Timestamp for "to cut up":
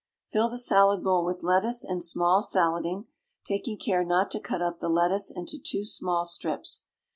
4.31-4.79